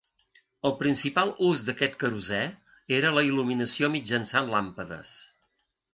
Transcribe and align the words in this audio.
El 0.67 0.71
principal 0.77 1.33
ús 1.49 1.59
d'aquest 1.67 1.97
querosè 2.03 2.39
era 3.01 3.11
la 3.19 3.25
il·luminació 3.29 3.91
mitjançant 3.97 4.51
làmpades. 4.55 5.13